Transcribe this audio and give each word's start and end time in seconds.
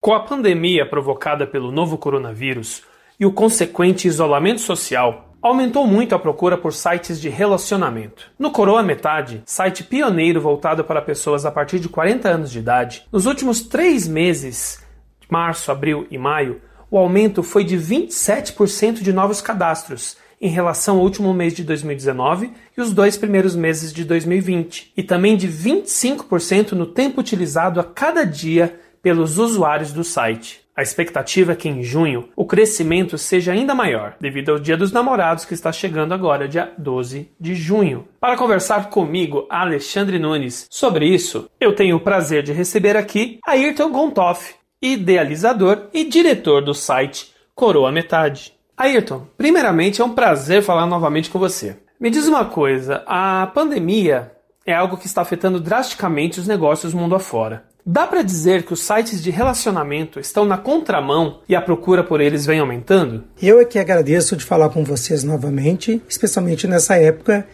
Com 0.00 0.14
a 0.14 0.20
pandemia 0.20 0.88
provocada 0.88 1.46
pelo 1.46 1.70
novo 1.70 1.98
coronavírus 1.98 2.82
e 3.18 3.26
o 3.26 3.32
consequente 3.32 4.08
isolamento 4.08 4.62
social, 4.62 5.34
aumentou 5.42 5.86
muito 5.86 6.14
a 6.14 6.18
procura 6.18 6.56
por 6.56 6.72
sites 6.72 7.20
de 7.20 7.28
relacionamento. 7.28 8.30
No 8.38 8.50
Coroa 8.50 8.82
Metade, 8.82 9.42
site 9.44 9.84
pioneiro 9.84 10.40
voltado 10.40 10.82
para 10.84 11.02
pessoas 11.02 11.44
a 11.44 11.50
partir 11.50 11.78
de 11.78 11.90
40 11.90 12.26
anos 12.30 12.50
de 12.50 12.60
idade, 12.60 13.06
nos 13.12 13.26
últimos 13.26 13.60
três 13.60 14.08
meses, 14.08 14.82
março, 15.28 15.70
abril 15.70 16.06
e 16.10 16.16
maio, 16.16 16.62
o 16.90 16.96
aumento 16.96 17.42
foi 17.42 17.62
de 17.62 17.76
27% 17.76 19.02
de 19.02 19.12
novos 19.12 19.42
cadastros 19.42 20.16
em 20.40 20.48
relação 20.48 20.96
ao 20.96 21.02
último 21.02 21.34
mês 21.34 21.52
de 21.52 21.62
2019 21.62 22.50
e 22.74 22.80
os 22.80 22.94
dois 22.94 23.18
primeiros 23.18 23.54
meses 23.54 23.92
de 23.92 24.06
2020, 24.06 24.94
e 24.96 25.02
também 25.02 25.36
de 25.36 25.46
25% 25.46 26.72
no 26.72 26.86
tempo 26.86 27.20
utilizado 27.20 27.78
a 27.78 27.84
cada 27.84 28.24
dia 28.24 28.80
pelos 29.02 29.38
usuários 29.38 29.92
do 29.92 30.04
site. 30.04 30.60
A 30.76 30.82
expectativa 30.82 31.52
é 31.52 31.56
que 31.56 31.68
em 31.68 31.82
junho 31.82 32.30
o 32.34 32.46
crescimento 32.46 33.18
seja 33.18 33.52
ainda 33.52 33.74
maior, 33.74 34.16
devido 34.18 34.52
ao 34.52 34.58
Dia 34.58 34.76
dos 34.76 34.92
Namorados 34.92 35.44
que 35.44 35.52
está 35.52 35.70
chegando 35.70 36.14
agora, 36.14 36.48
dia 36.48 36.72
12 36.78 37.30
de 37.38 37.54
junho. 37.54 38.08
Para 38.18 38.36
conversar 38.36 38.88
comigo, 38.88 39.46
Alexandre 39.50 40.18
Nunes, 40.18 40.66
sobre 40.70 41.06
isso, 41.06 41.50
eu 41.60 41.74
tenho 41.74 41.96
o 41.96 42.00
prazer 42.00 42.42
de 42.42 42.52
receber 42.52 42.96
aqui 42.96 43.38
Ayrton 43.46 43.90
Gontoff, 43.90 44.54
idealizador 44.80 45.88
e 45.92 46.04
diretor 46.04 46.62
do 46.62 46.72
site 46.72 47.34
Coroa 47.54 47.92
Metade. 47.92 48.54
Ayrton, 48.74 49.26
primeiramente 49.36 50.00
é 50.00 50.04
um 50.04 50.14
prazer 50.14 50.62
falar 50.62 50.86
novamente 50.86 51.28
com 51.28 51.38
você. 51.38 51.76
Me 52.00 52.08
diz 52.08 52.26
uma 52.26 52.46
coisa, 52.46 53.02
a 53.06 53.46
pandemia 53.48 54.32
é 54.64 54.72
algo 54.72 54.96
que 54.96 55.04
está 55.04 55.20
afetando 55.20 55.60
drasticamente 55.60 56.40
os 56.40 56.48
negócios 56.48 56.94
mundo 56.94 57.14
afora. 57.14 57.68
Dá 57.92 58.06
para 58.06 58.22
dizer 58.22 58.62
que 58.62 58.72
os 58.72 58.82
sites 58.82 59.20
de 59.20 59.32
relacionamento 59.32 60.20
estão 60.20 60.44
na 60.44 60.56
contramão 60.56 61.40
e 61.48 61.56
a 61.56 61.60
procura 61.60 62.04
por 62.04 62.20
eles 62.20 62.46
vem 62.46 62.60
aumentando? 62.60 63.24
Eu 63.42 63.60
é 63.60 63.64
que 63.64 63.80
agradeço 63.80 64.36
de 64.36 64.44
falar 64.44 64.68
com 64.68 64.84
vocês 64.84 65.24
novamente, 65.24 66.00
especialmente 66.08 66.68
nessa 66.68 66.94
época 66.94 67.44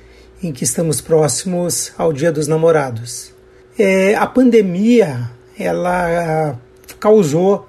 em 0.43 0.53
que 0.53 0.63
estamos 0.63 1.01
próximos 1.01 1.91
ao 1.97 2.13
Dia 2.13 2.31
dos 2.31 2.47
Namorados. 2.47 3.33
É, 3.79 4.15
a 4.15 4.27
pandemia 4.27 5.31
ela 5.59 6.61
causou 7.01 7.67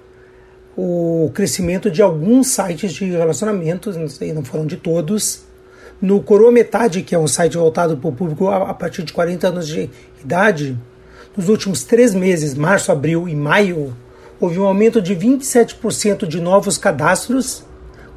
o 0.76 1.32
crescimento 1.34 1.90
de 1.90 2.02
alguns 2.02 2.48
sites 2.48 2.92
de 2.92 3.06
relacionamentos, 3.06 3.96
não, 3.96 4.10
sei, 4.10 4.34
não 4.34 4.44
foram 4.44 4.66
de 4.66 4.76
todos. 4.76 5.46
No 6.02 6.22
Coroa 6.22 6.52
Metade, 6.52 7.02
que 7.02 7.16
é 7.16 7.18
um 7.18 7.30
site 7.30 7.56
voltado 7.56 7.96
para 7.96 8.10
o 8.10 8.12
público 8.12 8.50
a 8.50 8.74
partir 8.74 9.04
de 9.04 9.14
40 9.14 9.48
anos 9.48 9.68
de 9.70 9.90
idade, 10.22 10.78
nos 11.38 11.50
últimos 11.50 11.84
três 11.84 12.16
meses, 12.16 12.56
março, 12.56 12.92
abril 12.92 13.30
e 13.30 13.36
maio, 13.36 13.96
houve 14.40 14.60
um 14.60 14.66
aumento 14.66 15.00
de 15.00 15.16
27% 15.16 16.26
de 16.26 16.42
novos 16.42 16.80
cadastros, 16.80 17.64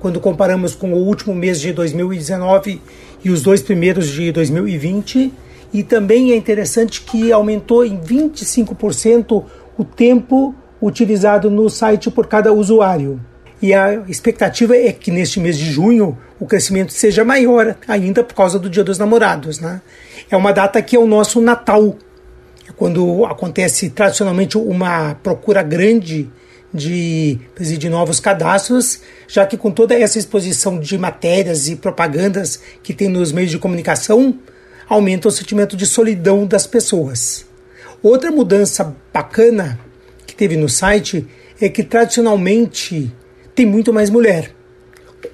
quando 0.01 0.19
comparamos 0.19 0.75
com 0.75 0.95
o 0.95 0.97
último 0.97 1.35
mês 1.35 1.61
de 1.61 1.71
2019 1.75 2.81
e 3.23 3.31
os 3.31 3.43
dois 3.43 3.61
primeiros 3.61 4.09
de 4.09 4.33
2020. 4.33 5.35
E 5.73 5.83
também 5.83 6.33
é 6.33 6.37
interessante 6.37 7.03
que 7.03 7.31
aumentou 7.31 7.85
em 7.85 8.01
25% 8.01 9.45
o 9.77 9.85
tempo 9.85 10.55
utilizado 10.81 11.51
no 11.51 11.69
site 11.69 12.11
por 12.11 12.27
cada 12.27 12.53
usuário. 12.53 13.21
E 13.61 13.75
a 13.75 14.03
expectativa 14.09 14.75
é 14.75 14.91
que 14.91 15.11
neste 15.11 15.39
mês 15.39 15.59
de 15.59 15.71
junho 15.71 16.17
o 16.41 16.47
crescimento 16.47 16.95
seja 16.95 17.23
maior 17.23 17.77
ainda 17.87 18.25
por 18.25 18.35
causa 18.35 18.59
do 18.59 18.71
Dia 18.71 18.83
dos 18.83 18.99
Namorados. 18.99 19.61
Né? 19.61 19.83
É 20.31 20.37
uma 20.37 20.53
data 20.53 20.81
que 20.81 20.97
é 20.97 20.99
o 20.99 21.07
nosso 21.07 21.43
Natal, 21.43 21.95
quando 22.77 23.25
acontece 23.25 23.91
tradicionalmente 23.91 24.57
uma 24.59 25.15
procura 25.15 25.63
grande 25.63 26.31
de, 26.73 27.39
de 27.59 27.89
novos 27.89 28.21
cadastros, 28.21 29.01
já 29.27 29.47
que 29.47 29.57
com 29.57 29.71
toda 29.71 29.95
essa 29.95 30.19
exposição 30.19 30.79
de 30.79 30.97
matérias 30.97 31.69
e 31.69 31.77
propagandas 31.77 32.61
que 32.83 32.95
tem 32.95 33.09
nos 33.09 33.33
meios 33.33 33.51
de 33.51 33.59
comunicação, 33.59 34.39
aumenta 34.89 35.29
o 35.29 35.31
sentimento 35.31 35.77
de 35.77 35.87
solidão 35.87 36.47
das 36.47 36.67
pessoas. 36.67 37.47
Outra 38.03 38.31
mudança 38.31 38.97
bacana 39.13 39.79
teve 40.41 40.57
no 40.57 40.71
site 40.71 41.27
é 41.61 41.69
que 41.69 41.85
tradicionalmente 41.85 43.13
tem 43.55 43.67
muito 43.67 43.93
mais 43.93 44.09
mulher. 44.09 44.53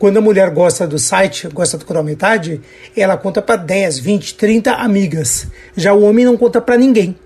Quando 0.00 0.16
a 0.16 0.20
mulher 0.20 0.50
gosta 0.50 0.84
do 0.84 0.98
site, 0.98 1.46
gosta 1.46 1.78
do 1.78 2.02
Metade, 2.02 2.60
ela 2.96 3.16
conta 3.16 3.40
para 3.40 3.54
10, 3.54 4.00
20, 4.00 4.34
30 4.34 4.72
amigas. 4.72 5.46
Já 5.76 5.92
o 5.92 6.02
homem 6.02 6.24
não 6.24 6.36
conta 6.36 6.60
para 6.60 6.76
ninguém. 6.76 7.16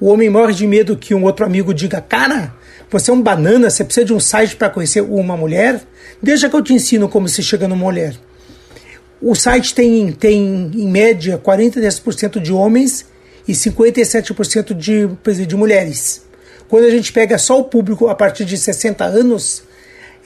O 0.00 0.06
homem 0.06 0.28
morre 0.28 0.52
de 0.52 0.66
medo 0.66 0.96
que 0.96 1.14
um 1.14 1.24
outro 1.24 1.44
amigo 1.44 1.72
diga: 1.72 2.00
Cara, 2.00 2.54
você 2.90 3.10
é 3.10 3.14
um 3.14 3.22
banana, 3.22 3.70
você 3.70 3.84
precisa 3.84 4.06
de 4.06 4.12
um 4.12 4.20
site 4.20 4.56
para 4.56 4.70
conhecer 4.70 5.00
uma 5.00 5.36
mulher? 5.36 5.80
Deixa 6.22 6.48
que 6.48 6.56
eu 6.56 6.62
te 6.62 6.72
ensino 6.72 7.08
como 7.08 7.28
se 7.28 7.42
chega 7.42 7.68
numa 7.68 7.84
mulher. 7.84 8.14
O 9.20 9.34
site 9.34 9.74
tem, 9.74 10.12
tem 10.12 10.70
em 10.74 10.88
média, 10.88 11.40
43% 11.42 12.40
de 12.40 12.52
homens 12.52 13.06
e 13.46 13.52
57% 13.52 14.74
de, 14.74 15.46
de 15.46 15.56
mulheres. 15.56 16.22
Quando 16.68 16.84
a 16.84 16.90
gente 16.90 17.12
pega 17.12 17.38
só 17.38 17.58
o 17.58 17.64
público 17.64 18.08
a 18.08 18.14
partir 18.14 18.44
de 18.44 18.58
60 18.58 19.04
anos, 19.04 19.62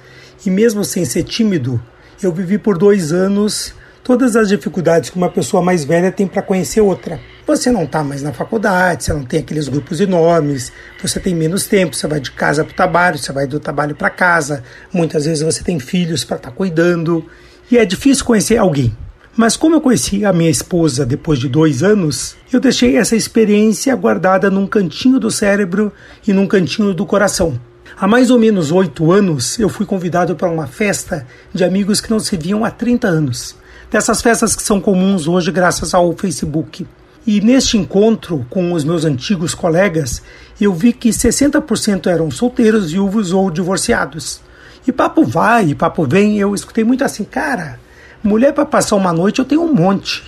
e 0.45 0.51
mesmo 0.51 0.85
sem 0.85 1.05
ser 1.05 1.25
tímido, 1.25 1.81
eu 2.23 2.33
vivi 2.33 2.59
por 2.59 2.77
dois 2.77 3.13
anos 3.13 3.75
todas 4.03 4.35
as 4.37 4.49
dificuldades 4.49 5.11
que 5.11 5.17
uma 5.17 5.31
pessoa 5.31 5.63
mais 5.63 5.85
velha 5.85 6.11
tem 6.11 6.27
para 6.27 6.43
conhecer 6.43 6.81
outra. 6.81 7.21
Você 7.47 7.71
não 7.71 7.85
está 7.85 8.03
mais 8.03 8.23
na 8.23 8.33
faculdade, 8.33 9.05
você 9.05 9.13
não 9.13 9.25
tem 9.25 9.41
aqueles 9.41 9.69
grupos 9.69 10.01
enormes, 10.01 10.73
você 11.01 11.21
tem 11.21 11.35
menos 11.35 11.67
tempo, 11.67 11.95
você 11.95 12.07
vai 12.07 12.21
de 12.21 12.31
casa 12.31 12.65
para 12.65 12.73
o 12.73 12.77
trabalho, 12.77 13.19
você 13.19 13.33
vai 13.33 13.47
do 13.47 13.61
trabalho 13.61 13.95
para 13.95 14.11
casa, 14.11 14.63
muitas 14.93 15.25
vezes 15.25 15.43
você 15.43 15.63
tem 15.63 15.79
filhos 15.79 16.25
para 16.25 16.37
estar 16.37 16.51
tá 16.51 16.57
cuidando 16.57 17.25
e 17.71 17.79
é 17.79 17.85
difícil 17.85 18.25
conhecer 18.25 18.57
alguém. 18.57 18.97
Mas 19.37 19.57
como 19.57 19.77
eu 19.77 19.81
conheci 19.81 20.25
a 20.25 20.33
minha 20.33 20.51
esposa 20.51 21.07
depois 21.07 21.39
de 21.39 21.49
dois 21.49 21.83
anos, 21.83 22.37
eu 22.53 22.59
deixei 22.59 22.97
essa 22.97 23.15
experiência 23.15 23.95
guardada 23.95 24.51
num 24.51 24.67
cantinho 24.67 25.21
do 25.21 25.31
cérebro 25.31 25.93
e 26.27 26.33
num 26.33 26.47
cantinho 26.47 26.93
do 26.93 27.07
coração. 27.07 27.59
Há 27.97 28.09
mais 28.09 28.31
ou 28.31 28.39
menos 28.39 28.73
oito 28.73 29.13
anos, 29.13 29.59
eu 29.59 29.69
fui 29.69 29.87
convidado 29.87 30.35
para 30.35 30.51
uma 30.51 30.67
festa 30.67 31.27
de 31.53 31.65
amigos 31.65 32.01
que 32.01 32.11
não 32.11 32.19
se 32.19 32.37
viam 32.37 32.65
há 32.65 32.71
30 32.71 33.07
anos. 33.07 33.57
Dessas 33.91 34.23
festas 34.23 34.57
que 34.57 34.63
são 34.63 34.81
comuns 34.81 35.29
hoje 35.29 35.51
graças 35.51 35.95
ao 35.95 36.13
Facebook. 36.17 36.87
E 37.27 37.41
neste 37.41 37.77
encontro 37.77 38.47
com 38.49 38.73
os 38.73 38.85
meus 38.85 39.05
antigos 39.05 39.55
colegas, 39.55 40.23
eu 40.61 40.73
vi 40.73 40.93
que 40.93 41.11
60% 41.11 42.07
eram 42.07 42.31
solteiros, 42.31 42.93
viúvos 42.93 43.33
ou 43.33 43.51
divorciados. 43.51 44.41
E 44.87 44.93
papo 44.93 45.25
vai, 45.25 45.75
papo 45.75 46.07
vem, 46.07 46.39
eu 46.39 46.55
escutei 46.55 46.83
muito 46.83 47.05
assim, 47.05 47.25
cara, 47.25 47.79
mulher 48.23 48.53
para 48.53 48.67
passar 48.67 48.97
uma 48.97 49.13
noite 49.13 49.39
eu 49.39 49.45
tenho 49.45 49.63
um 49.63 49.73
monte. 49.73 50.23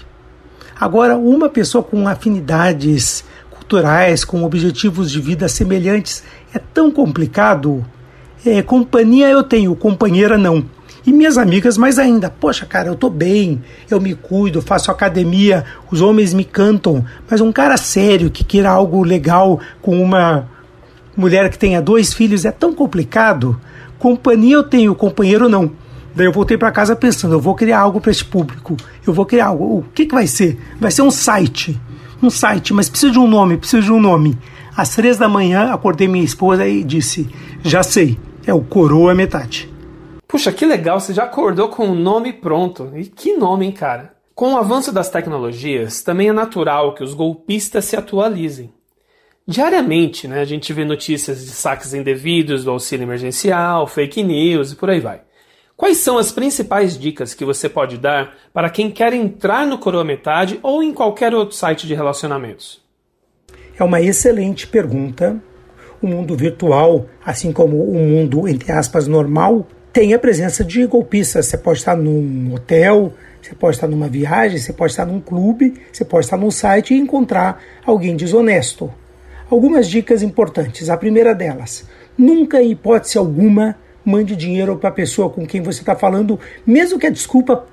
Agora, 0.78 1.16
uma 1.16 1.48
pessoa 1.48 1.84
com 1.84 2.08
afinidades 2.08 3.24
culturais, 3.50 4.24
com 4.24 4.42
objetivos 4.44 5.10
de 5.10 5.20
vida 5.20 5.48
semelhantes, 5.48 6.22
é 6.52 6.58
tão 6.58 6.90
complicado. 6.90 7.84
É, 8.44 8.60
companhia 8.62 9.30
eu 9.30 9.42
tenho, 9.42 9.74
companheira 9.76 10.36
não. 10.36 10.64
E 11.06 11.12
minhas 11.12 11.36
amigas 11.36 11.76
mais 11.76 11.98
ainda. 11.98 12.30
Poxa, 12.30 12.64
cara, 12.64 12.88
eu 12.88 12.94
tô 12.94 13.10
bem, 13.10 13.62
eu 13.90 14.00
me 14.00 14.14
cuido, 14.14 14.62
faço 14.62 14.90
academia, 14.90 15.64
os 15.90 16.00
homens 16.00 16.32
me 16.32 16.44
cantam. 16.44 17.04
Mas 17.30 17.40
um 17.40 17.52
cara 17.52 17.76
sério 17.76 18.30
que 18.30 18.44
queira 18.44 18.70
algo 18.70 19.02
legal 19.02 19.60
com 19.80 20.00
uma 20.00 20.48
mulher 21.16 21.50
que 21.50 21.58
tenha 21.58 21.82
dois 21.82 22.12
filhos 22.12 22.44
é 22.44 22.50
tão 22.50 22.72
complicado. 22.72 23.60
Companhia 23.98 24.56
eu 24.56 24.62
tenho, 24.62 24.94
companheiro 24.94 25.48
não. 25.48 25.72
Daí 26.14 26.26
eu 26.26 26.32
voltei 26.32 26.58
para 26.58 26.70
casa 26.70 26.94
pensando, 26.94 27.34
eu 27.34 27.40
vou 27.40 27.54
criar 27.54 27.80
algo 27.80 28.00
para 28.00 28.10
esse 28.10 28.24
público. 28.24 28.76
Eu 29.06 29.12
vou 29.12 29.24
criar 29.24 29.46
algo. 29.46 29.78
O 29.78 29.84
que, 29.94 30.06
que 30.06 30.14
vai 30.14 30.26
ser? 30.26 30.58
Vai 30.78 30.90
ser 30.90 31.02
um 31.02 31.10
site. 31.10 31.80
Um 32.22 32.30
site, 32.30 32.72
mas 32.72 32.88
precisa 32.88 33.12
de 33.12 33.18
um 33.18 33.26
nome, 33.26 33.56
precisa 33.56 33.82
de 33.82 33.90
um 33.90 34.00
nome. 34.00 34.38
Às 34.76 34.94
três 34.94 35.18
da 35.18 35.28
manhã, 35.28 35.72
acordei 35.72 36.06
minha 36.06 36.24
esposa 36.24 36.66
e 36.66 36.84
disse: 36.84 37.28
Já 37.62 37.82
sei, 37.82 38.18
é 38.46 38.54
o 38.54 38.62
Coroa 38.62 39.14
Metade. 39.14 39.72
Puxa, 40.28 40.52
que 40.52 40.64
legal, 40.64 40.98
você 40.98 41.12
já 41.12 41.24
acordou 41.24 41.68
com 41.68 41.90
o 41.90 41.94
nome 41.94 42.32
pronto. 42.32 42.90
E 42.94 43.04
que 43.04 43.36
nome, 43.36 43.66
hein, 43.66 43.72
cara? 43.72 44.14
Com 44.34 44.54
o 44.54 44.56
avanço 44.56 44.90
das 44.90 45.10
tecnologias, 45.10 46.02
também 46.02 46.28
é 46.28 46.32
natural 46.32 46.94
que 46.94 47.04
os 47.04 47.12
golpistas 47.12 47.84
se 47.84 47.96
atualizem. 47.96 48.72
Diariamente, 49.46 50.26
né, 50.28 50.40
a 50.40 50.44
gente 50.44 50.72
vê 50.72 50.84
notícias 50.84 51.44
de 51.44 51.50
saques 51.50 51.92
indevidos 51.92 52.64
do 52.64 52.70
auxílio 52.70 53.04
emergencial, 53.04 53.86
fake 53.86 54.22
news 54.22 54.72
e 54.72 54.76
por 54.76 54.88
aí 54.88 55.00
vai. 55.00 55.20
Quais 55.76 55.98
são 55.98 56.18
as 56.18 56.30
principais 56.30 56.98
dicas 56.98 57.34
que 57.34 57.44
você 57.44 57.68
pode 57.68 57.98
dar 57.98 58.34
para 58.52 58.70
quem 58.70 58.90
quer 58.90 59.12
entrar 59.12 59.66
no 59.66 59.78
Coroa 59.78 60.04
Metade 60.04 60.60
ou 60.62 60.82
em 60.82 60.92
qualquer 60.92 61.34
outro 61.34 61.56
site 61.56 61.86
de 61.86 61.94
relacionamentos? 61.94 62.80
É 63.78 63.82
uma 63.82 64.00
excelente 64.00 64.66
pergunta. 64.66 65.42
O 66.00 66.06
mundo 66.06 66.36
virtual, 66.36 67.06
assim 67.24 67.52
como 67.52 67.82
o 67.82 67.94
mundo, 67.94 68.46
entre 68.46 68.70
aspas, 68.70 69.06
normal, 69.06 69.66
tem 69.92 70.14
a 70.14 70.18
presença 70.18 70.64
de 70.64 70.86
golpistas. 70.86 71.46
Você 71.46 71.58
pode 71.58 71.78
estar 71.78 71.96
num 71.96 72.54
hotel, 72.54 73.12
você 73.40 73.54
pode 73.54 73.76
estar 73.76 73.88
numa 73.88 74.08
viagem, 74.08 74.58
você 74.58 74.72
pode 74.72 74.92
estar 74.92 75.06
num 75.06 75.20
clube, 75.20 75.74
você 75.92 76.04
pode 76.04 76.26
estar 76.26 76.36
num 76.36 76.50
site 76.50 76.94
e 76.94 76.98
encontrar 76.98 77.60
alguém 77.84 78.16
desonesto. 78.16 78.92
Algumas 79.50 79.88
dicas 79.88 80.22
importantes. 80.22 80.88
A 80.88 80.96
primeira 80.96 81.34
delas: 81.34 81.86
nunca, 82.16 82.62
em 82.62 82.70
hipótese 82.70 83.18
alguma, 83.18 83.76
mande 84.04 84.36
dinheiro 84.36 84.76
para 84.76 84.88
a 84.88 84.92
pessoa 84.92 85.30
com 85.30 85.46
quem 85.46 85.60
você 85.60 85.80
está 85.80 85.94
falando, 85.94 86.38
mesmo 86.66 86.98
que 86.98 87.06
a 87.06 87.10
desculpa 87.10 87.66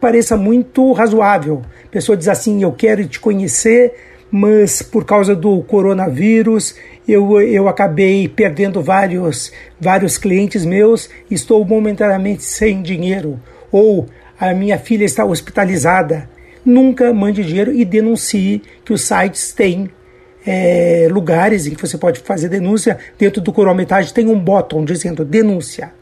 pareça 0.00 0.36
muito 0.36 0.92
razoável. 0.92 1.62
A 1.84 1.88
pessoa 1.88 2.16
diz 2.16 2.28
assim: 2.28 2.62
Eu 2.62 2.72
quero 2.72 3.06
te 3.06 3.20
conhecer, 3.20 3.94
mas 4.30 4.82
por 4.82 5.04
causa 5.04 5.34
do 5.34 5.62
coronavírus 5.62 6.74
eu, 7.08 7.40
eu 7.40 7.68
acabei 7.68 8.28
perdendo 8.28 8.82
vários, 8.82 9.52
vários 9.80 10.18
clientes 10.18 10.64
meus, 10.64 11.08
estou 11.30 11.64
momentaneamente 11.64 12.42
sem 12.42 12.82
dinheiro, 12.82 13.40
ou 13.70 14.06
a 14.38 14.52
minha 14.52 14.78
filha 14.78 15.04
está 15.04 15.24
hospitalizada. 15.24 16.28
Nunca 16.64 17.12
mande 17.14 17.44
dinheiro 17.44 17.72
e 17.72 17.84
denuncie 17.84 18.60
que 18.84 18.92
os 18.92 19.02
sites 19.02 19.52
têm 19.52 19.88
é, 20.46 21.08
lugares 21.10 21.66
em 21.66 21.74
que 21.74 21.80
você 21.80 21.98
pode 21.98 22.20
fazer 22.20 22.48
denúncia. 22.48 22.98
Dentro 23.18 23.42
do 23.42 23.52
Corometade 23.52 24.14
tem 24.14 24.28
um 24.28 24.38
botão 24.38 24.84
dizendo 24.84 25.24
denúncia. 25.24 25.92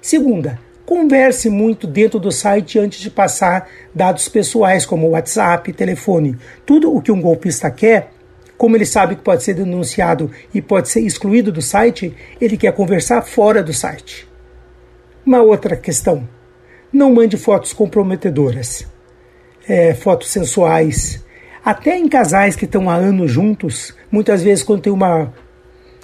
Segunda, 0.00 0.58
converse 0.86 1.50
muito 1.50 1.86
dentro 1.86 2.20
do 2.20 2.30
site 2.30 2.78
antes 2.78 3.00
de 3.00 3.10
passar 3.10 3.68
dados 3.94 4.28
pessoais 4.28 4.86
como 4.86 5.08
WhatsApp, 5.08 5.72
telefone. 5.72 6.36
Tudo 6.64 6.94
o 6.94 7.02
que 7.02 7.10
um 7.10 7.20
golpista 7.20 7.70
quer 7.70 8.10
como 8.58 8.76
ele 8.76 8.84
sabe 8.84 9.14
que 9.14 9.22
pode 9.22 9.44
ser 9.44 9.54
denunciado 9.54 10.32
e 10.52 10.60
pode 10.60 10.88
ser 10.88 11.00
excluído 11.00 11.52
do 11.52 11.62
site, 11.62 12.12
ele 12.40 12.56
quer 12.56 12.72
conversar 12.72 13.22
fora 13.22 13.62
do 13.62 13.72
site. 13.72 14.28
Uma 15.24 15.40
outra 15.40 15.76
questão: 15.76 16.28
não 16.92 17.14
mande 17.14 17.36
fotos 17.36 17.72
comprometedoras, 17.72 18.84
é, 19.66 19.94
fotos 19.94 20.28
sensuais. 20.28 21.24
Até 21.64 21.96
em 21.98 22.08
casais 22.08 22.56
que 22.56 22.64
estão 22.64 22.88
há 22.88 22.94
anos 22.94 23.30
juntos, 23.30 23.94
muitas 24.10 24.42
vezes 24.42 24.64
quando 24.64 24.82
tem 24.82 24.92
uma 24.92 25.32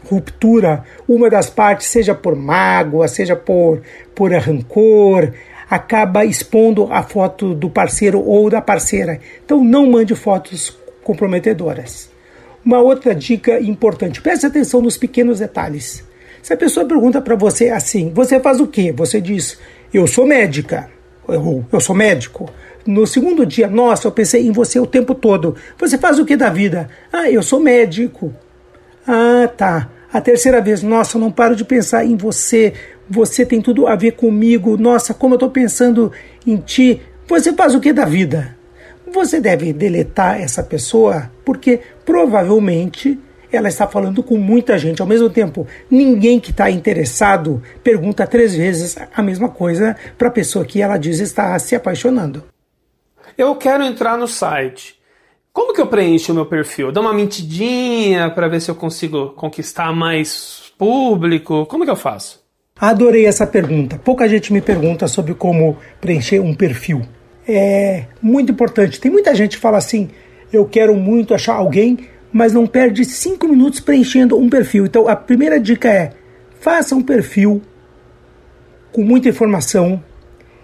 ruptura, 0.09 0.85
uma 1.09 1.31
das 1.31 1.49
partes, 1.49 1.87
seja 1.87 2.15
por 2.15 2.37
mágoa, 2.37 3.09
seja 3.09 3.35
por, 3.35 3.81
por 4.15 4.33
rancor, 4.33 5.33
acaba 5.69 6.25
expondo 6.25 6.93
a 6.93 7.03
foto 7.03 7.55
do 7.55 7.71
parceiro 7.71 8.21
ou 8.21 8.51
da 8.51 8.61
parceira. 8.61 9.21
Então 9.45 9.65
não 9.65 9.91
mande 9.91 10.15
fotos 10.15 10.77
comprometedoras. 11.03 12.11
Uma 12.65 12.81
outra 12.81 13.15
dica 13.15 13.61
importante: 13.61 14.21
preste 14.21 14.47
atenção 14.47 14.81
nos 14.81 14.97
pequenos 14.97 15.39
detalhes. 15.39 16.05
Se 16.43 16.53
a 16.53 16.56
pessoa 16.56 16.87
pergunta 16.87 17.23
para 17.23 17.35
você 17.35 17.71
assim, 17.71 18.12
você 18.12 18.39
faz 18.39 18.61
o 18.61 18.67
quê? 18.67 18.93
Você 18.93 19.19
diz, 19.21 19.59
eu 19.93 20.06
sou 20.06 20.27
médica, 20.27 20.91
ou 21.26 21.65
eu 21.73 21.81
sou 21.81 21.94
médico. 21.94 22.49
No 22.87 23.06
segundo 23.06 23.47
dia, 23.47 23.69
nossa, 23.69 24.06
eu 24.06 24.12
pensei 24.12 24.47
em 24.47 24.53
você 24.53 24.79
o 24.79 24.87
tempo 24.87 25.15
todo. 25.15 25.56
Você 25.79 25.97
faz 25.97 26.19
o 26.19 26.25
que 26.25 26.37
da 26.37 26.50
vida? 26.50 26.88
Ah, 27.12 27.31
eu 27.31 27.43
sou 27.43 27.61
médico. 27.61 28.32
Ah, 29.06 29.49
tá. 29.56 29.91
A 30.12 30.21
terceira 30.21 30.61
vez, 30.61 30.82
nossa, 30.82 31.17
eu 31.17 31.21
não 31.21 31.32
paro 31.32 31.56
de 31.56 31.65
pensar 31.65 32.05
em 32.05 32.17
você. 32.17 32.73
Você 33.09 33.44
tem 33.44 33.61
tudo 33.61 33.87
a 33.87 33.97
ver 33.97 34.12
comigo. 34.12 34.76
Nossa, 34.76 35.15
como 35.15 35.35
eu 35.35 35.37
estou 35.37 35.50
pensando 35.50 36.12
em 36.47 36.56
ti. 36.56 37.00
Você 37.27 37.53
faz 37.53 37.75
o 37.75 37.81
que 37.81 37.93
da 37.93 38.05
vida? 38.05 38.55
Você 39.12 39.41
deve 39.41 39.73
deletar 39.73 40.41
essa 40.41 40.62
pessoa 40.62 41.31
porque 41.44 41.81
provavelmente 42.05 43.19
ela 43.55 43.69
está 43.69 43.87
falando 43.87 44.23
com 44.23 44.37
muita 44.37 44.79
gente 44.79 45.01
ao 45.01 45.09
mesmo 45.09 45.31
tempo. 45.31 45.67
Ninguém 45.91 46.41
que 46.41 46.51
está 46.51 46.71
interessado 46.71 47.62
pergunta 47.83 48.27
três 48.27 48.55
vezes 48.55 48.97
a 49.15 49.23
mesma 49.23 49.49
coisa 49.49 49.97
para 50.19 50.29
a 50.29 50.33
pessoa 50.33 50.65
que 50.65 50.81
ela 50.81 50.97
diz 50.97 51.21
estar 51.21 51.59
se 51.59 51.75
apaixonando. 51.75 52.45
Eu 53.37 53.55
quero 53.56 53.83
entrar 53.85 54.17
no 54.17 54.29
site. 54.29 54.97
Como 55.53 55.73
que 55.73 55.81
eu 55.81 55.87
preencho 55.87 56.33
o 56.33 56.35
meu 56.35 56.47
perfil? 56.47 56.91
Dá 56.91 57.01
uma 57.01 57.15
mentidinha 57.15 58.31
para 58.31 58.49
ver 58.49 58.61
se 58.61 58.71
eu 58.71 58.75
consigo 58.75 59.31
conquistar 59.31 59.93
mais 59.93 60.73
público? 60.77 61.67
Como 61.67 61.84
que 61.84 61.91
eu 61.91 61.96
faço? 61.96 62.43
Adorei 62.79 63.27
essa 63.27 63.46
pergunta. 63.46 64.01
Pouca 64.03 64.29
gente 64.29 64.53
me 64.53 64.61
pergunta 64.61 65.06
sobre 65.06 65.32
como 65.34 65.77
preencher 66.01 66.41
um 66.41 66.55
perfil 66.55 67.03
é 67.49 68.06
muito 68.20 68.53
importante. 68.53 69.01
Tem 69.01 69.11
muita 69.11 69.34
gente 69.34 69.56
que 69.56 69.63
fala 69.63 69.79
assim: 69.79 70.11
eu 70.53 70.65
quero 70.67 70.94
muito 70.94 71.34
achar 71.34 71.55
alguém, 71.55 72.08
mas 72.34 72.53
não 72.53 72.67
perde 72.67 73.05
cinco 73.05 73.46
minutos 73.46 73.79
preenchendo 73.79 74.36
um 74.36 74.50
perfil. 74.50 74.86
Então 74.86 75.06
a 75.06 75.14
primeira 75.14 75.60
dica 75.60 75.88
é: 75.88 76.10
faça 76.58 76.96
um 76.96 77.00
perfil 77.00 77.62
com 78.91 79.05
muita 79.05 79.29
informação 79.29 80.03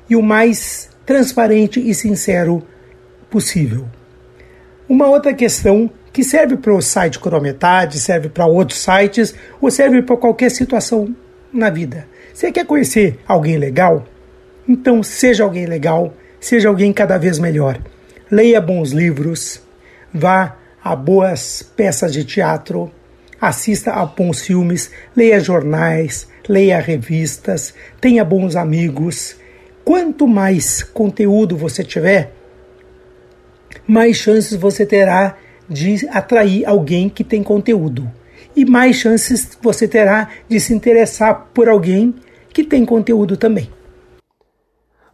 e 0.08 0.16
o 0.16 0.22
mais 0.22 0.90
transparente 1.06 1.78
e 1.78 1.94
sincero 1.94 2.60
possível. 3.30 3.86
Uma 4.88 5.06
outra 5.06 5.32
questão 5.32 5.88
que 6.12 6.24
serve 6.24 6.56
para 6.56 6.74
o 6.74 6.82
site 6.82 7.20
Crometade, 7.20 8.00
serve 8.00 8.28
para 8.28 8.46
outros 8.46 8.80
sites 8.80 9.32
ou 9.60 9.70
serve 9.70 10.02
para 10.02 10.16
qualquer 10.16 10.50
situação 10.50 11.14
na 11.52 11.70
vida. 11.70 12.08
Você 12.34 12.50
quer 12.50 12.66
conhecer 12.66 13.20
alguém 13.28 13.56
legal? 13.56 14.04
Então 14.68 15.04
seja 15.04 15.44
alguém 15.44 15.66
legal, 15.66 16.12
seja 16.40 16.68
alguém 16.68 16.92
cada 16.92 17.16
vez 17.16 17.38
melhor. 17.38 17.78
Leia 18.28 18.60
bons 18.60 18.90
livros, 18.90 19.62
vá 20.12 20.56
a 20.82 20.96
boas 20.96 21.62
peças 21.62 22.12
de 22.12 22.24
teatro, 22.24 22.90
assista 23.40 23.92
a 23.92 24.04
bons 24.06 24.42
filmes, 24.42 24.90
leia 25.16 25.40
jornais, 25.40 26.28
leia 26.48 26.78
revistas, 26.78 27.74
tenha 28.00 28.24
bons 28.24 28.56
amigos. 28.56 29.36
Quanto 29.84 30.26
mais 30.26 30.82
conteúdo 30.82 31.56
você 31.56 31.82
tiver, 31.82 32.32
mais 33.86 34.16
chances 34.16 34.54
você 34.54 34.84
terá 34.86 35.36
de 35.68 36.06
atrair 36.08 36.66
alguém 36.66 37.08
que 37.08 37.24
tem 37.24 37.42
conteúdo. 37.42 38.10
E 38.54 38.64
mais 38.64 38.96
chances 38.96 39.56
você 39.62 39.86
terá 39.86 40.28
de 40.48 40.58
se 40.58 40.74
interessar 40.74 41.48
por 41.54 41.68
alguém 41.68 42.14
que 42.52 42.64
tem 42.64 42.84
conteúdo 42.84 43.36
também. 43.36 43.70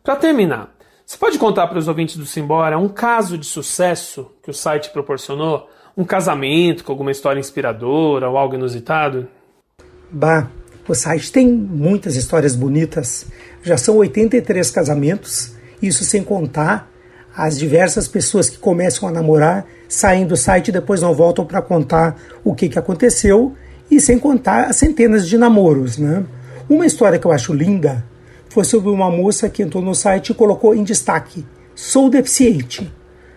Para 0.02 0.16
terminar, 0.16 0.74
você 1.06 1.16
pode 1.16 1.38
contar 1.38 1.68
para 1.68 1.78
os 1.78 1.86
ouvintes 1.86 2.16
do 2.16 2.26
Simbora 2.26 2.76
um 2.76 2.88
caso 2.88 3.38
de 3.38 3.46
sucesso 3.46 4.28
que 4.42 4.50
o 4.50 4.54
site 4.54 4.90
proporcionou? 4.90 5.70
Um 5.96 6.02
casamento 6.04 6.82
com 6.82 6.90
alguma 6.90 7.12
história 7.12 7.38
inspiradora 7.38 8.28
ou 8.28 8.36
algo 8.36 8.56
inusitado? 8.56 9.28
Bah, 10.10 10.48
o 10.88 10.94
site 10.96 11.30
tem 11.30 11.48
muitas 11.48 12.16
histórias 12.16 12.56
bonitas. 12.56 13.26
Já 13.62 13.76
são 13.76 13.98
83 13.98 14.68
casamentos, 14.68 15.54
isso 15.80 16.04
sem 16.04 16.24
contar 16.24 16.90
as 17.36 17.56
diversas 17.56 18.08
pessoas 18.08 18.50
que 18.50 18.58
começam 18.58 19.08
a 19.08 19.12
namorar 19.12 19.64
saem 19.88 20.26
do 20.26 20.36
site 20.36 20.68
e 20.68 20.72
depois 20.72 21.02
não 21.02 21.14
voltam 21.14 21.46
para 21.46 21.62
contar 21.62 22.16
o 22.42 22.52
que, 22.52 22.68
que 22.68 22.80
aconteceu, 22.80 23.54
e 23.88 24.00
sem 24.00 24.18
contar 24.18 24.64
as 24.64 24.74
centenas 24.74 25.28
de 25.28 25.38
namoros. 25.38 25.98
Né? 25.98 26.24
Uma 26.68 26.84
história 26.84 27.16
que 27.16 27.26
eu 27.26 27.30
acho 27.30 27.52
linda 27.54 28.04
foi 28.56 28.64
sobre 28.64 28.88
uma 28.88 29.10
moça 29.10 29.50
que 29.50 29.62
entrou 29.62 29.84
no 29.84 29.94
site 29.94 30.30
e 30.30 30.34
colocou 30.34 30.74
em 30.74 30.82
destaque: 30.82 31.44
sou 31.74 32.08
deficiente. 32.08 32.90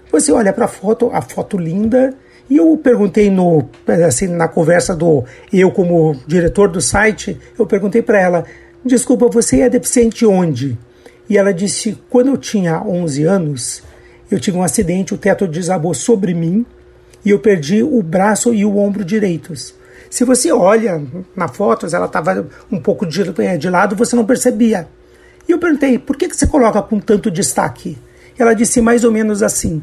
Você 0.10 0.32
olha 0.32 0.54
para 0.54 0.64
a 0.64 0.68
foto, 0.70 1.10
a 1.12 1.22
foto 1.22 1.58
linda, 1.58 2.14
e 2.50 2.56
eu 2.56 2.78
perguntei 2.78 3.30
no 3.30 3.68
assim 4.08 4.28
na 4.28 4.48
conversa 4.48 4.96
do 4.96 5.26
eu 5.52 5.72
como 5.72 6.16
diretor 6.26 6.70
do 6.70 6.80
site, 6.80 7.38
eu 7.60 7.66
perguntei 7.66 8.02
para 8.02 8.18
ela: 8.18 8.46
"Desculpa, 8.86 9.28
você 9.28 9.60
é 9.60 9.70
deficiente 9.70 10.26
onde?" 10.26 10.78
E 11.30 11.38
ela 11.38 11.54
disse: 11.54 12.02
"Quando 12.10 12.30
eu 12.30 12.38
tinha 12.38 12.82
11 12.82 13.26
anos, 13.26 13.84
eu 14.32 14.40
tive 14.40 14.58
um 14.58 14.64
acidente, 14.64 15.14
o 15.14 15.18
teto 15.18 15.46
desabou 15.50 15.94
sobre 15.94 16.34
mim 16.34 16.66
e 17.26 17.32
eu 17.32 17.40
perdi 17.40 17.84
o 17.84 18.02
braço 18.02 18.54
e 18.54 18.64
o 18.64 18.78
ombro 18.78 19.04
direitos. 19.04 19.76
Se 20.10 20.24
você 20.24 20.50
olha 20.50 21.04
na 21.36 21.50
foto, 21.50 21.94
ela 21.94 22.06
estava 22.06 22.48
um 22.72 22.80
pouco 22.80 23.06
de, 23.06 23.22
eh, 23.42 23.58
de 23.58 23.70
lado, 23.70 23.98
você 23.98 24.16
não 24.16 24.26
percebia. 24.26 24.88
E 25.50 25.52
eu 25.52 25.58
perguntei, 25.58 25.98
por 25.98 26.16
que, 26.16 26.30
que 26.30 26.36
você 26.36 26.46
coloca 26.46 26.80
com 26.80 27.00
tanto 27.00 27.32
destaque? 27.32 27.98
Ela 28.38 28.54
disse 28.54 28.82
mais 28.82 29.04
ou 29.04 29.12
menos 29.12 29.42
assim: 29.42 29.82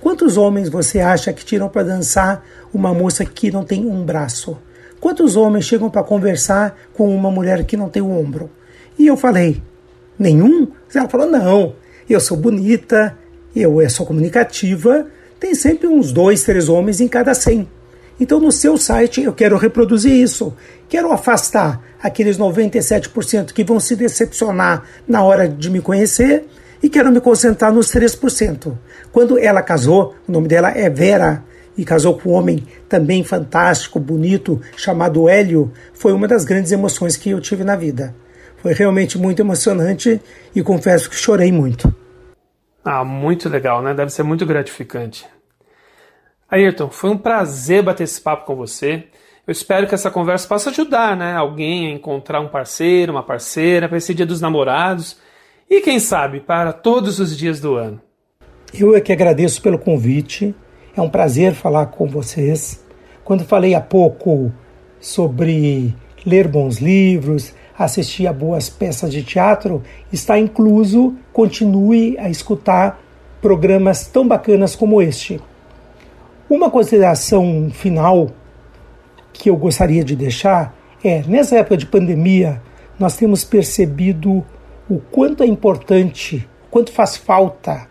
Quantos 0.00 0.38
homens 0.38 0.70
você 0.70 0.98
acha 0.98 1.30
que 1.30 1.44
tiram 1.44 1.68
para 1.68 1.82
dançar 1.82 2.42
uma 2.72 2.94
moça 2.94 3.22
que 3.22 3.50
não 3.50 3.64
tem 3.64 3.84
um 3.84 4.02
braço? 4.02 4.56
Quantos 4.98 5.36
homens 5.36 5.66
chegam 5.66 5.90
para 5.90 6.02
conversar 6.02 6.74
com 6.94 7.14
uma 7.14 7.30
mulher 7.30 7.64
que 7.64 7.76
não 7.76 7.90
tem 7.90 8.00
um 8.00 8.18
ombro? 8.18 8.50
E 8.98 9.06
eu 9.06 9.14
falei: 9.14 9.62
Nenhum? 10.18 10.68
Ela 10.94 11.06
falou: 11.06 11.30
Não, 11.30 11.74
eu 12.08 12.18
sou 12.18 12.38
bonita, 12.38 13.14
eu 13.54 13.78
sou 13.90 14.06
comunicativa, 14.06 15.06
tem 15.38 15.54
sempre 15.54 15.86
uns 15.86 16.12
dois, 16.12 16.44
três 16.44 16.70
homens 16.70 17.02
em 17.02 17.08
cada 17.08 17.34
cem. 17.34 17.68
Então, 18.18 18.38
no 18.38 18.52
seu 18.52 18.76
site, 18.76 19.22
eu 19.22 19.32
quero 19.32 19.56
reproduzir 19.56 20.12
isso. 20.12 20.54
Quero 20.88 21.12
afastar 21.12 21.80
aqueles 22.02 22.38
97% 22.38 23.52
que 23.52 23.64
vão 23.64 23.80
se 23.80 23.96
decepcionar 23.96 24.84
na 25.06 25.22
hora 25.22 25.48
de 25.48 25.68
me 25.70 25.80
conhecer 25.80 26.46
e 26.82 26.88
quero 26.88 27.10
me 27.10 27.20
concentrar 27.20 27.72
nos 27.72 27.88
3%. 27.88 28.76
Quando 29.10 29.38
ela 29.38 29.62
casou, 29.62 30.14
o 30.28 30.32
nome 30.32 30.48
dela 30.48 30.70
é 30.70 30.88
Vera, 30.88 31.42
e 31.76 31.84
casou 31.84 32.18
com 32.18 32.30
um 32.30 32.32
homem 32.34 32.64
também 32.88 33.24
fantástico, 33.24 33.98
bonito, 33.98 34.60
chamado 34.76 35.28
Hélio, 35.28 35.72
foi 35.92 36.12
uma 36.12 36.28
das 36.28 36.44
grandes 36.44 36.72
emoções 36.72 37.16
que 37.16 37.30
eu 37.30 37.40
tive 37.40 37.64
na 37.64 37.76
vida. 37.76 38.14
Foi 38.58 38.72
realmente 38.72 39.18
muito 39.18 39.40
emocionante 39.40 40.20
e 40.54 40.62
confesso 40.62 41.10
que 41.10 41.16
chorei 41.16 41.52
muito. 41.52 41.94
Ah, 42.84 43.04
muito 43.04 43.48
legal, 43.48 43.82
né? 43.82 43.94
Deve 43.94 44.10
ser 44.10 44.22
muito 44.22 44.46
gratificante. 44.46 45.26
Ayrton, 46.54 46.88
foi 46.88 47.10
um 47.10 47.18
prazer 47.18 47.82
bater 47.82 48.04
esse 48.04 48.20
papo 48.20 48.46
com 48.46 48.54
você. 48.54 49.02
Eu 49.44 49.50
espero 49.50 49.88
que 49.88 49.94
essa 49.94 50.08
conversa 50.08 50.46
possa 50.46 50.70
ajudar 50.70 51.16
né, 51.16 51.34
alguém 51.34 51.88
a 51.88 51.90
encontrar 51.90 52.40
um 52.40 52.46
parceiro, 52.46 53.10
uma 53.10 53.24
parceira 53.24 53.88
para 53.88 53.98
esse 53.98 54.14
dia 54.14 54.24
dos 54.24 54.40
namorados 54.40 55.18
e, 55.68 55.80
quem 55.80 55.98
sabe, 55.98 56.38
para 56.38 56.72
todos 56.72 57.18
os 57.18 57.36
dias 57.36 57.58
do 57.58 57.74
ano. 57.74 58.00
Eu 58.72 58.94
é 58.94 59.00
que 59.00 59.12
agradeço 59.12 59.60
pelo 59.60 59.80
convite. 59.80 60.54
É 60.96 61.02
um 61.02 61.10
prazer 61.10 61.54
falar 61.54 61.86
com 61.86 62.06
vocês. 62.06 62.84
Quando 63.24 63.44
falei 63.44 63.74
há 63.74 63.80
pouco 63.80 64.52
sobre 65.00 65.92
ler 66.24 66.46
bons 66.46 66.78
livros, 66.78 67.52
assistir 67.76 68.28
a 68.28 68.32
boas 68.32 68.70
peças 68.70 69.10
de 69.10 69.24
teatro, 69.24 69.82
está 70.12 70.38
incluso, 70.38 71.16
continue 71.32 72.16
a 72.16 72.30
escutar 72.30 73.02
programas 73.42 74.06
tão 74.06 74.26
bacanas 74.26 74.76
como 74.76 75.02
este. 75.02 75.40
Uma 76.48 76.70
consideração 76.70 77.70
final 77.72 78.30
que 79.32 79.48
eu 79.48 79.56
gostaria 79.56 80.04
de 80.04 80.14
deixar 80.14 80.76
é: 81.02 81.22
nessa 81.26 81.56
época 81.56 81.76
de 81.76 81.86
pandemia, 81.86 82.62
nós 82.98 83.16
temos 83.16 83.44
percebido 83.44 84.44
o 84.88 84.98
quanto 85.10 85.42
é 85.42 85.46
importante, 85.46 86.48
o 86.66 86.70
quanto 86.70 86.92
faz 86.92 87.16
falta 87.16 87.88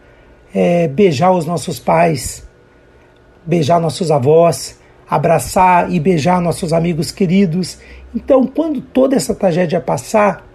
é, 0.53 0.87
beijar 0.87 1.31
os 1.31 1.45
nossos 1.45 1.79
pais, 1.79 2.47
beijar 3.45 3.79
nossos 3.79 4.11
avós, 4.11 4.79
abraçar 5.09 5.91
e 5.91 5.99
beijar 5.99 6.39
nossos 6.39 6.71
amigos 6.71 7.11
queridos. 7.11 7.79
Então, 8.15 8.45
quando 8.45 8.81
toda 8.81 9.15
essa 9.15 9.33
tragédia 9.33 9.81
passar, 9.81 10.47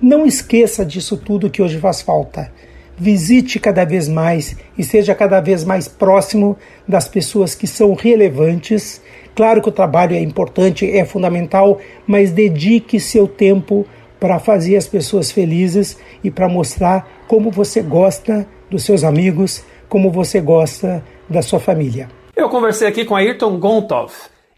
não 0.00 0.26
esqueça 0.26 0.84
disso 0.84 1.16
tudo 1.16 1.50
que 1.50 1.62
hoje 1.62 1.78
faz 1.78 2.02
falta. 2.02 2.52
Visite 2.98 3.60
cada 3.60 3.84
vez 3.84 4.08
mais 4.08 4.56
e 4.76 4.82
seja 4.82 5.14
cada 5.14 5.40
vez 5.40 5.64
mais 5.64 5.86
próximo 5.86 6.56
das 6.88 7.06
pessoas 7.06 7.54
que 7.54 7.66
são 7.66 7.94
relevantes. 7.94 9.02
Claro 9.34 9.60
que 9.60 9.68
o 9.68 9.72
trabalho 9.72 10.16
é 10.16 10.20
importante, 10.20 10.90
é 10.90 11.04
fundamental, 11.04 11.78
mas 12.06 12.32
dedique 12.32 12.98
seu 12.98 13.28
tempo 13.28 13.86
para 14.18 14.38
fazer 14.38 14.76
as 14.76 14.86
pessoas 14.86 15.30
felizes 15.30 15.98
e 16.24 16.30
para 16.30 16.48
mostrar 16.48 17.06
como 17.28 17.50
você 17.50 17.82
gosta 17.82 18.46
dos 18.70 18.82
seus 18.82 19.04
amigos, 19.04 19.62
como 19.88 20.10
você 20.10 20.40
gosta 20.40 21.04
da 21.28 21.42
sua 21.42 21.60
família. 21.60 22.08
Eu 22.34 22.48
conversei 22.48 22.88
aqui 22.88 23.04
com 23.04 23.14
Ayrton 23.14 23.58
Gontov, 23.58 24.12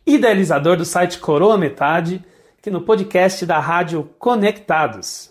idealizador 0.07 0.77
do 0.77 0.85
site 0.85 1.19
Coroa 1.19 1.59
Metade, 1.59 2.25
que 2.63 2.71
no 2.71 2.83
podcast 2.83 3.45
da 3.47 3.59
Rádio 3.59 4.09
Conectados. 4.19 5.31